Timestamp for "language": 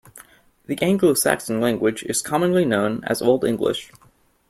1.61-2.01